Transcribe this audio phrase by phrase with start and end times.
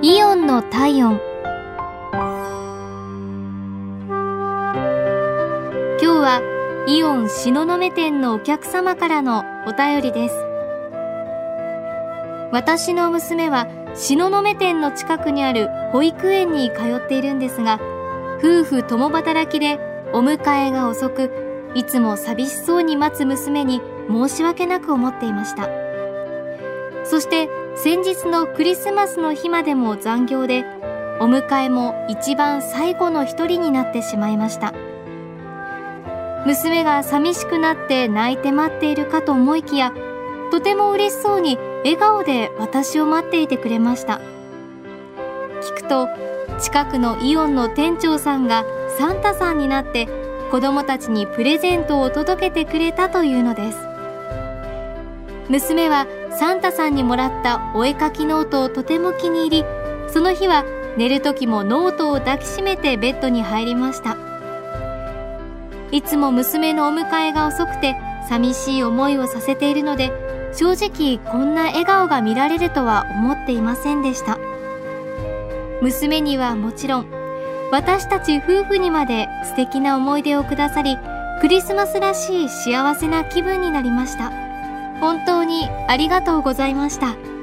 [0.00, 1.20] イオンの体温。
[6.00, 10.36] 今日はイオン東雲店のお客様からのお便りです。
[12.52, 13.66] 私の娘は
[13.96, 17.80] 東雲店の近くにある保育園に通っているんですが
[18.38, 19.80] 夫婦共働きで
[20.12, 25.68] お迎えが遅くいつも寂しそうに待つ娘に申し訳なく思っていました。
[27.04, 27.48] そして
[27.80, 30.64] 先日のクリスマスの日までも残業で
[31.20, 34.74] お迎えも一番最後の一人になってしまいました。
[36.44, 39.92] 娘が寂しくなって泣いて待っているかと思いきや
[40.50, 44.20] とても嬉しそうに笑顔で私を待っていてくれました。
[45.62, 46.08] 聞くと
[46.60, 48.64] 近くのイオンの店長さんが
[48.98, 50.08] サンタさんになって
[50.50, 53.78] 子供たちにプレゼントを届けてくれたというのです。
[55.48, 56.06] 娘は
[56.38, 59.64] サンタさんにもらったお絵かきノートをとても気に入り
[60.08, 60.64] その日は
[60.96, 64.16] 寝る時もノートを抱きしめてベッドに入りました。
[65.90, 67.96] いつも娘のお迎えが遅くて
[68.28, 70.12] 寂しい思いをさせているので
[70.52, 74.38] 正直こんな笑顔が見られるとは思っていませんでした。
[75.82, 77.06] 娘にはもちろん
[77.72, 80.98] 私たち夫婦にまで素敵な思い出をくださり
[81.40, 84.47] クリスマスらしい幸せな気分になりました。
[85.00, 87.37] 本当にありがとうございました。